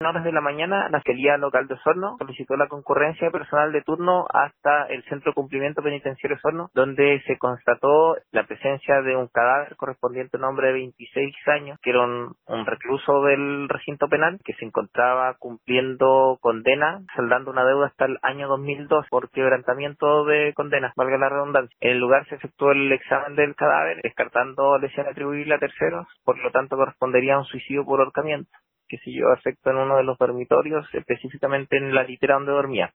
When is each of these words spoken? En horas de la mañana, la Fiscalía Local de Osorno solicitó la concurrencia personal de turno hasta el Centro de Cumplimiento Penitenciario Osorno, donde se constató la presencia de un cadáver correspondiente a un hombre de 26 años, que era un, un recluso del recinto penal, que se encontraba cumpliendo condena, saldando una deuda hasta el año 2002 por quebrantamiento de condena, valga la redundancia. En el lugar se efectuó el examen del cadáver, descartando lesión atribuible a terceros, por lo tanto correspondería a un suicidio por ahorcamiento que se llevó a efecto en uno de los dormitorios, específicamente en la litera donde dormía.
En 0.00 0.06
horas 0.06 0.22
de 0.22 0.30
la 0.30 0.40
mañana, 0.40 0.88
la 0.90 1.00
Fiscalía 1.00 1.36
Local 1.38 1.66
de 1.66 1.74
Osorno 1.74 2.18
solicitó 2.18 2.56
la 2.56 2.68
concurrencia 2.68 3.32
personal 3.32 3.72
de 3.72 3.82
turno 3.82 4.26
hasta 4.32 4.86
el 4.86 5.02
Centro 5.08 5.32
de 5.32 5.34
Cumplimiento 5.34 5.82
Penitenciario 5.82 6.36
Osorno, 6.36 6.70
donde 6.72 7.20
se 7.26 7.36
constató 7.36 8.16
la 8.30 8.44
presencia 8.44 9.02
de 9.02 9.16
un 9.16 9.26
cadáver 9.26 9.74
correspondiente 9.74 10.36
a 10.36 10.38
un 10.38 10.44
hombre 10.44 10.68
de 10.68 10.74
26 10.74 11.34
años, 11.48 11.80
que 11.82 11.90
era 11.90 12.02
un, 12.02 12.32
un 12.46 12.64
recluso 12.64 13.24
del 13.24 13.68
recinto 13.68 14.06
penal, 14.06 14.38
que 14.44 14.52
se 14.52 14.66
encontraba 14.66 15.34
cumpliendo 15.34 16.38
condena, 16.40 17.00
saldando 17.16 17.50
una 17.50 17.64
deuda 17.64 17.88
hasta 17.88 18.04
el 18.04 18.20
año 18.22 18.46
2002 18.46 19.08
por 19.10 19.30
quebrantamiento 19.30 20.24
de 20.26 20.54
condena, 20.54 20.92
valga 20.94 21.18
la 21.18 21.28
redundancia. 21.28 21.76
En 21.80 21.90
el 21.90 21.98
lugar 21.98 22.24
se 22.28 22.36
efectuó 22.36 22.70
el 22.70 22.92
examen 22.92 23.34
del 23.34 23.56
cadáver, 23.56 23.98
descartando 24.04 24.78
lesión 24.78 25.08
atribuible 25.08 25.56
a 25.56 25.58
terceros, 25.58 26.06
por 26.24 26.38
lo 26.38 26.52
tanto 26.52 26.76
correspondería 26.76 27.34
a 27.34 27.38
un 27.38 27.46
suicidio 27.46 27.84
por 27.84 27.98
ahorcamiento 27.98 28.48
que 28.88 28.98
se 28.98 29.10
llevó 29.10 29.30
a 29.30 29.34
efecto 29.34 29.70
en 29.70 29.76
uno 29.76 29.96
de 29.96 30.04
los 30.04 30.18
dormitorios, 30.18 30.86
específicamente 30.92 31.76
en 31.76 31.94
la 31.94 32.04
litera 32.04 32.34
donde 32.34 32.52
dormía. 32.52 32.92